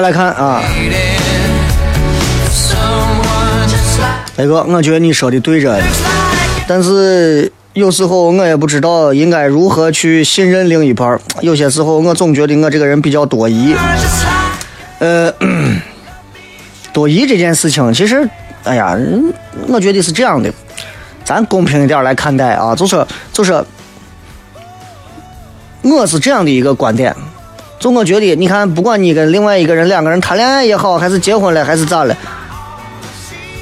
[0.00, 0.62] 再来看啊，
[4.34, 5.78] 白哥，我觉得你说的对着，
[6.66, 11.20] 但是有时候我也不知道应该如何去信任另一半。
[11.42, 13.76] 有些时候我总觉得我这个人比较多疑。
[15.00, 15.30] 呃，
[16.94, 18.26] 多疑这件事情，其实，
[18.64, 18.96] 哎呀，
[19.68, 20.50] 我觉得是这样的，
[21.26, 23.62] 咱公平一点来看待啊，就是就是，
[25.82, 27.14] 我是这样的一个观点，
[27.80, 32.14] 就我觉得，你看，不管你跟另外一个人两个人谈恋爱也好，还是结婚了，还是咋了，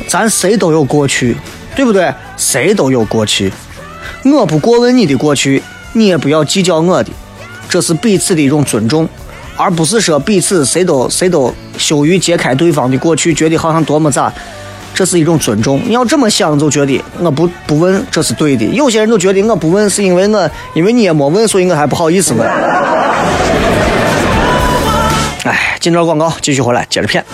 [0.09, 1.37] 咱谁都有过去，
[1.77, 2.12] 对不对？
[2.37, 3.53] 谁都有过去，
[4.25, 5.62] 我不过问你的过去，
[5.93, 7.11] 你也不要计较我的，
[7.69, 9.09] 这是彼此的一种尊重。
[9.57, 14.33] 而不是说彼此谁都谁都羞于揭开对方的过去，觉得好像多么咋，
[14.93, 15.81] 这是一种尊重。
[15.87, 18.64] 你要这么想，就觉得我不不问这是对的。
[18.66, 22.49] 有些人都觉得我不问是因为我因为你也没问，所以我还不好意思问。
[25.81, 27.24] 今朝广告，继续回来接着骗。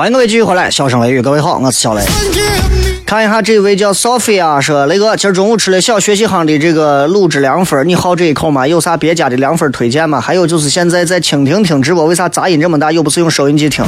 [0.00, 2.02] 欢迎各位继续回来，笑声雷雨，各位好，我是小雷。
[3.04, 8.66] 看一下这位叫 Sophia 说，雷哥，今儿中午吃了小学习行的这个卤汁凉粉，你好这一口吗？
[8.66, 10.18] 有啥别家的凉粉推荐吗？
[10.18, 12.90] 还有就是现在在蜻蜓听直播，为啥杂音这么大？
[12.90, 13.84] 又不是用收音机听？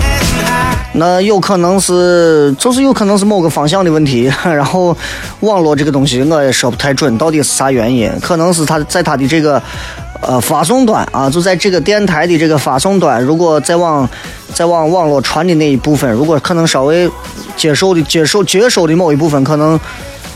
[0.92, 4.30] 那有可能是，就是有可能是某个方向的问题。
[4.44, 4.94] 然后
[5.40, 8.12] 网络这个东西我也说不太准，到底是啥原因？
[8.20, 9.62] 可能是他在他的这个
[10.22, 14.08] 呃发送端啊，就在这个电台的这个发送端，如果再往
[14.54, 17.10] 再往网络传的那一部分，如果可能稍微
[17.56, 19.78] 接收的接收接收的某一部分可能。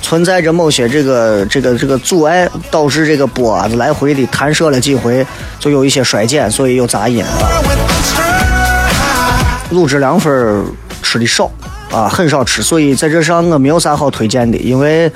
[0.02, 5.26] 存在着某些这个这个这个阻碍，导致这个波啊来回的弹射了几回，
[5.58, 7.28] 就有一些衰减，所以有杂音啊。
[7.64, 9.74] went on strike.
[9.74, 10.64] 卤汁凉粉
[11.02, 11.50] 吃的少
[11.90, 15.10] 啊，很少吃，所以在这上我没有啥好推荐的，因为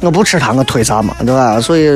[0.00, 1.60] 我不吃它，我推啥嘛，对吧？
[1.60, 1.90] 所以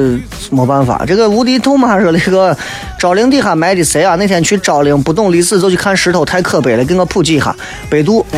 [0.51, 1.05] 没办法。
[1.07, 2.57] 这个无敌兔嘛说那个
[2.99, 4.17] 昭陵底下埋的谁啊？
[4.17, 7.55] 那天去昭陵不懂历史就去看石头，太可悲了，给我普及一下。
[7.89, 8.25] 百度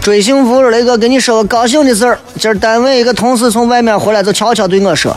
[0.00, 5.16] 追幸福说雷哥跟你说个高兴的事儿，今儿单位一个同事从外面回来，就悄悄对我说。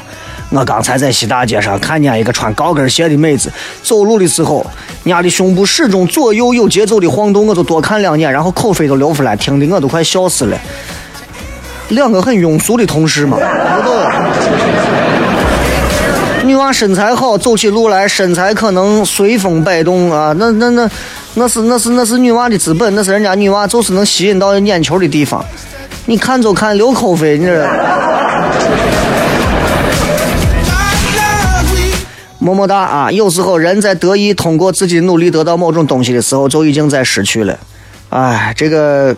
[0.51, 3.51] 我刚才在西大街上看见一个穿高跟鞋的妹子，
[3.83, 4.65] 走路的时候，
[5.03, 10.57] 伢的胸部始终左右有节奏的晃动，我就多看两眼，然后口水都流出来，听得我都快笑死了。
[11.89, 13.95] 两个很庸俗的同事嘛，不懂。
[16.45, 20.89] 女娃身材好，走起路来身材可能随风摆动啊，那那那
[21.35, 25.45] 那是那是那是女娃的资本，那是人家女娃就是能吸引到眼球的地方。
[26.05, 27.63] 你看就看流口水，你这
[32.39, 33.11] 么么哒啊！
[33.11, 37.59] 有时候人在得意通过自己努力得到某种东西的时候，就已经在失去了。
[38.09, 39.15] 哎，这个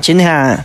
[0.00, 0.64] 今天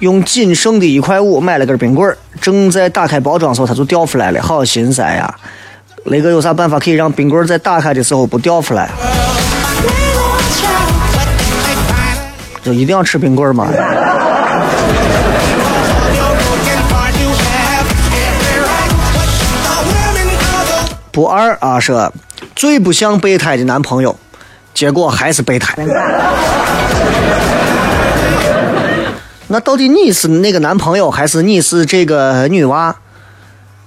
[0.00, 5.32] 用仅剩的一块五买了根冰棍，正在打开包装时候，它就掉出来了，好心塞呀！
[6.06, 8.90] 雷哥有啥办法可以让冰棍在打开的时候不掉出来？
[12.64, 13.68] 就一定要吃冰棍吗？
[21.12, 22.12] 不二啊，说
[22.56, 24.18] 最不像备胎的男朋友，
[24.72, 25.76] 结果还是备胎。
[29.48, 32.96] 那到底你是那个男朋友，还是你是这个女娃？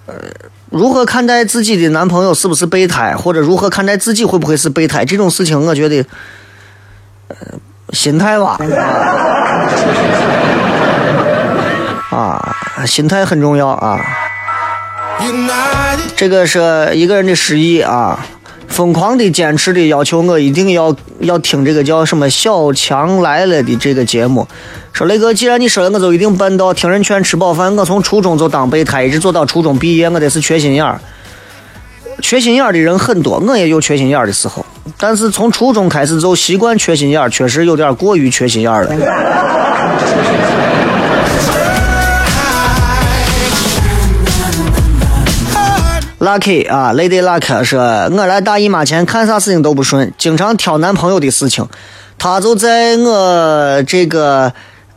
[0.06, 0.14] 呃，
[0.70, 5.04] 如何看待自己的男朋友是不是备胎，或者如何看待自己会不会是备胎？
[5.04, 6.06] 这种事情，我觉得，
[7.30, 7.36] 呃，
[7.92, 8.60] 心态吧，
[12.12, 12.56] 啊，
[12.86, 14.00] 心态很重要啊。
[16.16, 18.26] 这个是一个人的失忆啊，
[18.68, 24.48] 疯狂的坚持的要求我一定要要听这个叫什么“小强来了”的这个节目。
[24.94, 26.74] 说雷哥，既然你说了，我就一定办到。
[26.74, 27.76] 听人劝，吃饱饭。
[27.76, 30.10] 我从初中就当备胎，一直做到初中毕业。
[30.10, 31.00] 我得是缺心眼儿。
[32.22, 34.66] 缺心眼儿的人很多，我也有缺心眼儿的时候。
[34.98, 38.96] 但是从初中开始就习惯缺心眼儿，确实有点过于缺心眼儿了。
[46.26, 51.64] Lucky 啊，Lady Luck 说，我来大姨妈前看啥事情都不顺，经常挑男朋友的事情。
[52.18, 54.52] 他就在我这个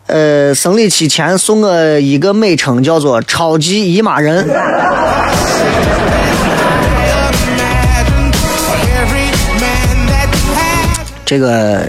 [0.06, 4.48] 呃生理期前送我一个美称，叫做“超级姨妈人”。
[11.26, 11.86] 这个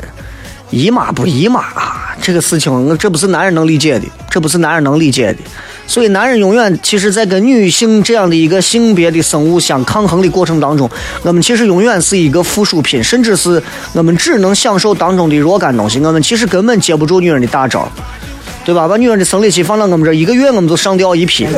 [0.71, 5.39] 姨妈不姨妈啊，这个事情这不是男人能理解的，这不是男人能理解的。
[5.87, 10.87] 所以，男人永远其实，在跟女性这样的一个性别的生物相抗衡的过程当中，
[11.23, 13.59] 我们其实永远是一个附属品，甚至是
[13.93, 17.91] 我们只能享受当中的若干东西，我们其实根本接不住女人的大招，
[18.63, 18.87] 对吧？
[18.87, 21.47] 把女人的生理期放到我们这儿，一个月我们就上吊一批。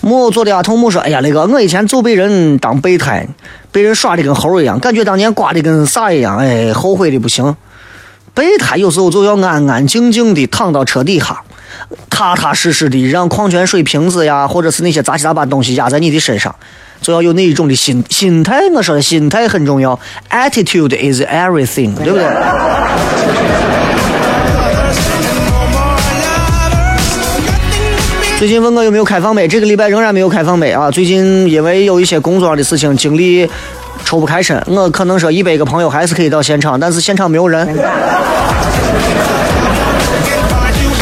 [0.00, 3.26] 木偶做的阿童木说：“哎呀，那个我以前就被人当备胎，
[3.74, 7.56] 被人耍的跟猴一样，感觉当年刮的跟啥一样，哎，后悔的不行。
[8.32, 11.42] 备胎有时候就要安安静静的躺到车底下，
[12.08, 16.54] 踏踏实实的让矿泉水瓶子呀，或者是那些杂七杂八东西压在你的身上，
[17.00, 18.60] 就要有那一种的心心态。
[18.72, 19.98] 我说的心态很重要
[20.30, 22.24] ，attitude is everything，对不对？”
[28.44, 30.90] 最近问我有没有开放杯，这个礼拜仍然没有开放杯啊。
[30.90, 33.48] 最近因为有一些工作上的事情，精力
[34.04, 37.66] 抽不开身，我可能说一百个朋友还是可以到现场，但是现场没有人。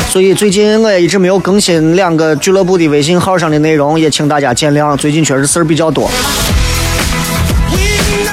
[0.09, 4.97] 所以最近我也一直没有更新两个俱乐部的微信号上的内容，也请大家见谅。
[4.97, 6.09] 最近确实事儿比较多。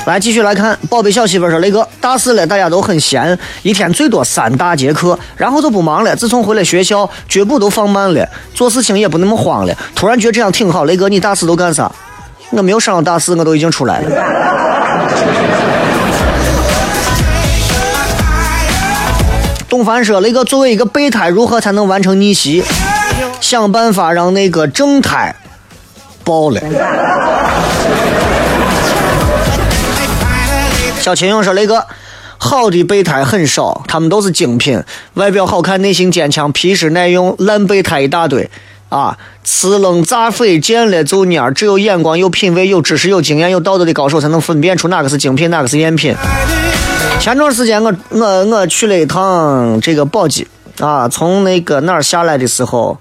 [0.06, 6.16] 来继续来看，宝贝小媳妇说：“雷哥，大四了，大家都很闲，一天最多三大节课，然后就不忙了。
[6.16, 9.78] 自从回了学校，脚步都放慢了，做事情也不那么慌了。
[9.94, 10.86] 突然觉得这样挺好。
[10.86, 11.92] 雷哥，你大四都干啥？
[12.50, 14.10] 我没有上到大四，我都已经出来了。”
[19.70, 22.64] 东凡说：“雷哥，作为一个备胎，如何才能完成逆袭？
[23.40, 25.36] 想办法让那个正胎
[26.24, 26.60] 爆了。”
[31.10, 31.88] 小秦勇说：“雷哥，
[32.38, 34.84] 好的备胎很少，他们都是精品，
[35.16, 37.36] 外表好看，内心坚强，皮实耐用。
[37.40, 38.48] 烂备胎一大堆，
[38.90, 41.52] 啊，呲楞炸匪见了就蔫儿。
[41.52, 46.16] 只有眼光、有品位、有知识、有经验、有道德的高手，才能分辨出哪个是精品，哪个是赝品。
[47.20, 50.48] 前段时间我我我去了一趟这个宝鸡
[50.80, 53.00] 啊，从那个哪儿下来的时候，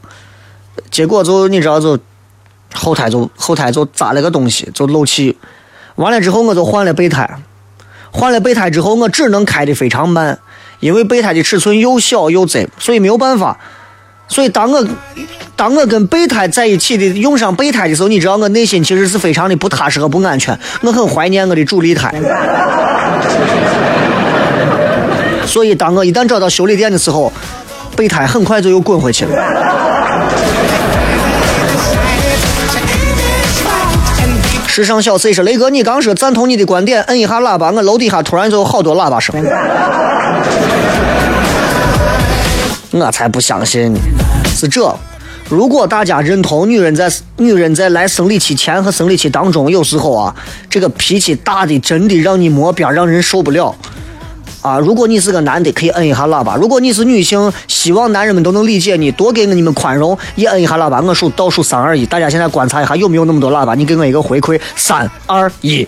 [0.91, 1.99] 结果就你知道就
[2.73, 5.37] 后台就后台就砸了个东西，就漏气。
[5.97, 7.29] 完了之后我就换了备胎。”
[8.11, 10.39] 换了备胎之后，我只能开的非常慢，
[10.81, 13.59] 因为备胎的尺寸又小又窄，所以没有办法。
[14.29, 14.87] 所以当我
[15.57, 20.59] 当我跟备胎在一起的用上备胎的时候，你知道我内心其实是非常的不踏实和不安全。
[20.83, 22.13] 我很怀念我的主力胎。
[25.47, 27.33] 所以当我一旦找到修理店的时候，
[27.97, 29.33] 备胎很快就又滚回去了。
[34.79, 39.35] 时尚小 C 说：“雷哥，你刚说赞同你的观点，摁一下喇叭，我楼底下突然就有好多喇叭声。
[42.93, 43.99] 我才不相信呢！
[44.55, 44.97] 是这，
[45.49, 50.33] 如果大家认同女人在女人在来生理期前和生理期当中，有时候啊，
[50.71, 53.75] 这个脾气大的真的让你磨边，让人受不了。
[54.61, 61.01] 啊，如果你是个男的，可以摁一下喇叭；如果你是女性，希望男人们都能理解你，多给你们宽容，也摁一下喇叭。
[61.01, 63.75] 我数倒数三二一，大家现在观察一下有没有那么多喇叭？
[63.75, 65.87] 你给我一个回馈，三二一。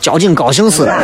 [0.00, 0.94] 交警高兴死了。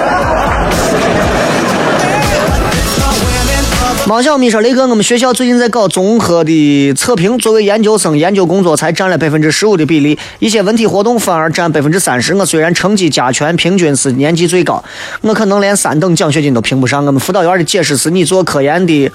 [4.11, 12.35] 王小米说：“雷哥，我们学校最近在搞综合的测评，作为研究生，研究工作才占了百分之十五的比例，一些文体活动反而占百分之三十。
[12.35, 14.83] 我虽然成绩加权平均是年级最高，
[15.21, 17.07] 我可能连三等奖学金都评不上。
[17.07, 19.09] 我们辅导员的解释是：你做科研的。”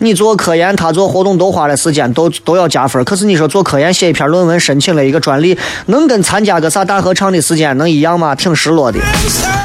[0.00, 3.04] 你做科研，他做活动都花了时间，都都要加分。
[3.04, 8.32] 可是你说做科研写一篇论文，申请了一个专利，能跟参加个啥大合唱的时间能一样吗？
[8.34, 9.00] 挺失落的。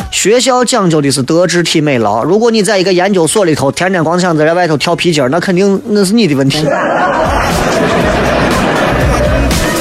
[0.10, 6.66] 学校讲究的是德智体美劳，如果你在一个研究所里头，天天光想在外头跳皮筋，那肯定那是你的问题。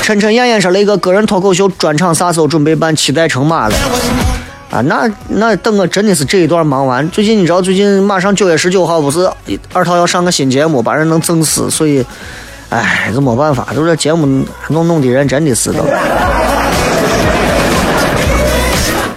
[0.02, 2.94] 琛琛燕燕说了一个个人脱口秀专场，啥时候准备办？
[2.94, 3.74] 期待成马了。
[4.72, 9.30] 啊，那那等我真的是这一段忙完，最近你知道，最近马上九月十九号不是
[9.74, 12.02] 二套要上个新节目，把人能整死，所以，
[12.70, 15.84] 哎，这没办法，就这节目弄弄的人真的是都，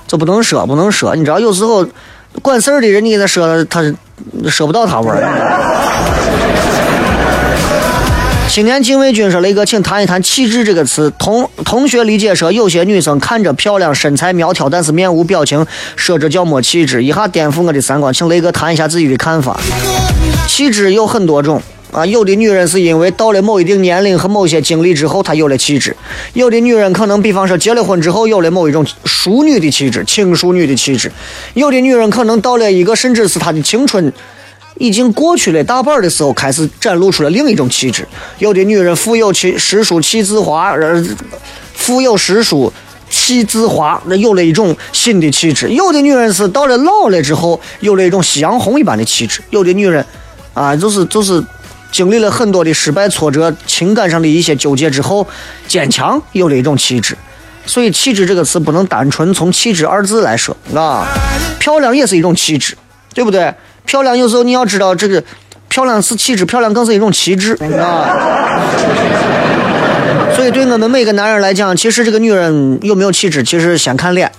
[0.06, 1.16] 这不能说，不能说。
[1.16, 1.88] 你知道，有时候
[2.41, 3.82] 管事儿的人，你给他说，他
[4.49, 5.94] 说不到他味儿。
[8.56, 11.12] 青年禁卫军说：“雷哥，请谈一谈‘气质’这个词。
[11.20, 17.03] 同同学理解说，有些女生看着漂亮，身材苗条，但是面无表情，说这叫没气质。
[17.03, 19.60] 一下颠覆我的三观，请雷哥谈一下自己的看法。
[20.47, 25.91] 气质有很多种啊，有的女人是因为到了某一定年龄和某些经历之后，她有了气质；
[26.32, 31.10] 有的女人可能，比方说结了婚之后，有了某一种淑女的气质、轻淑女的气质；
[31.56, 34.14] 有的女人可能到了一个甚至是她的青春。”
[34.78, 38.07] 已经过去了大半的时候，开始展露出了另一种气质。
[38.39, 41.03] 有的女人腹有气诗书气自华，呃，
[41.73, 42.71] 腹有诗书
[43.09, 45.69] 气自华，那有了一种新的气质。
[45.69, 49.41] 有的女人是到了老了之后，有了一种夕阳红一般的气质。
[49.49, 50.05] 有的女人，
[50.53, 51.41] 啊，就是就是
[51.91, 55.26] 经历了很多的失败挫折、情感上的一些纠结之后，
[55.67, 57.15] 坚强，有了一种气质。
[57.65, 61.07] 所以，气质这个词不能单纯从气质二字来说，啊，
[61.59, 62.78] 漂亮也是一种气质，
[63.13, 63.51] 对不对？
[63.86, 65.23] 漂亮有时候你要知道，这个
[65.69, 68.09] 漂亮是气质，漂亮更是一种气质啊。
[70.36, 74.29] 所以对我们每个男人来讲，其实这个女人有没有气质，其实先看脸。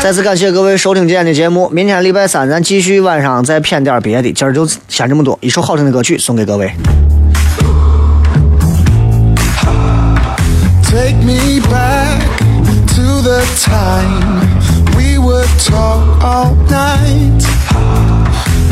[0.00, 5.38] 再次感谢各位收听今天的节目，明天礼拜三咱继续晚上再谝点别的，今儿就先这么多。
[5.40, 6.70] 一首好听的歌曲送给各位。
[10.84, 12.20] Take me back
[12.94, 14.63] to the time
[15.44, 17.42] could talk all night.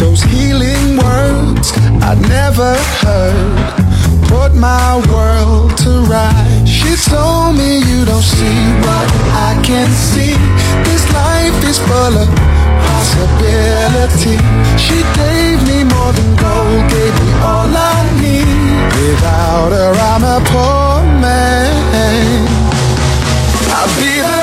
[0.01, 1.73] Those healing words
[2.09, 3.57] I'd never heard
[4.29, 6.65] put my world to right.
[6.67, 9.07] She told me you don't see what
[9.49, 10.35] I can see.
[10.89, 12.29] This life is full of
[12.89, 14.37] possibility.
[14.85, 18.49] She gave me more than gold, gave me all I need.
[18.97, 22.49] Without her, I'm a poor man.
[23.77, 24.42] I'll be her.